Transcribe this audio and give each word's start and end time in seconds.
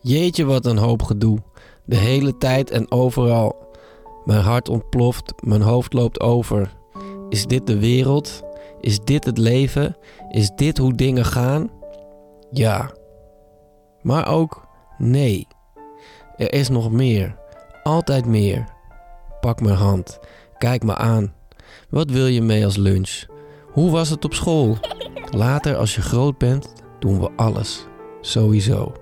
Jeetje, 0.00 0.44
wat 0.44 0.66
een 0.66 0.78
hoop 0.78 1.02
gedoe. 1.02 1.38
De 1.84 1.96
hele 1.96 2.38
tijd 2.38 2.70
en 2.70 2.90
overal. 2.90 3.70
Mijn 4.24 4.40
hart 4.40 4.68
ontploft, 4.68 5.34
mijn 5.44 5.62
hoofd 5.62 5.92
loopt 5.92 6.20
over. 6.20 6.72
Is 7.28 7.46
dit 7.46 7.66
de 7.66 7.78
wereld? 7.78 8.42
Is 8.80 9.00
dit 9.00 9.24
het 9.24 9.38
leven? 9.38 9.96
Is 10.30 10.50
dit 10.54 10.78
hoe 10.78 10.94
dingen 10.94 11.24
gaan? 11.24 11.70
Ja. 12.50 12.90
Maar 14.02 14.28
ook 14.28 14.66
nee. 14.98 15.46
Er 16.36 16.52
is 16.52 16.68
nog 16.68 16.90
meer. 16.90 17.36
Altijd 17.82 18.26
meer. 18.26 18.64
Pak 19.40 19.60
mijn 19.60 19.76
hand. 19.76 20.18
Kijk 20.58 20.84
me 20.84 20.94
aan. 20.94 21.34
Wat 21.88 22.10
wil 22.10 22.26
je 22.26 22.42
mee 22.42 22.64
als 22.64 22.76
lunch? 22.76 23.24
Hoe 23.72 23.90
was 23.90 24.10
het 24.10 24.24
op 24.24 24.34
school? 24.34 24.76
Later, 25.30 25.76
als 25.76 25.94
je 25.94 26.02
groot 26.02 26.38
bent, 26.38 26.72
doen 26.98 27.20
we 27.20 27.30
alles. 27.36 27.86
Sowieso. 28.20 28.92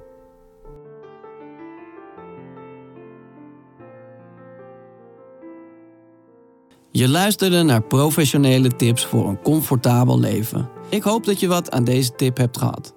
Je 6.91 7.09
luisterde 7.09 7.63
naar 7.63 7.83
professionele 7.83 8.77
tips 8.77 9.05
voor 9.05 9.29
een 9.29 9.43
comfortabel 9.43 10.19
leven. 10.19 10.69
Ik 10.89 11.03
hoop 11.03 11.25
dat 11.25 11.41
je 11.41 11.49
wat 11.49 11.71
aan 11.71 11.85
deze 11.85 12.15
tip 12.15 12.37
hebt 12.37 12.59
gehad. 12.59 12.95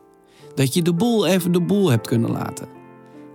Dat 0.55 0.73
je 0.73 0.81
de 0.81 0.93
boel 0.93 1.25
even 1.25 1.51
de 1.51 1.61
boel 1.61 1.89
hebt 1.89 2.07
kunnen 2.07 2.31
laten. 2.31 2.67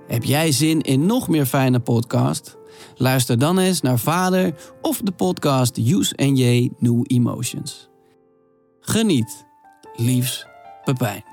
Heb 0.06 0.24
jij 0.24 0.52
zin 0.52 0.80
in 0.80 1.06
nog 1.06 1.28
meer 1.28 1.46
fijne 1.46 1.80
podcast? 1.80 2.56
Luister 2.96 3.38
dan 3.38 3.58
eens 3.58 3.80
naar 3.80 3.98
Vader 3.98 4.54
of 4.82 5.00
de 5.00 5.12
podcast 5.12 5.78
Use 5.78 6.16
and 6.16 6.38
J 6.38 6.70
New 6.78 7.02
Emotions. 7.06 7.88
Geniet. 8.88 9.46
Liefs, 9.96 10.46
Pepijn. 10.84 11.24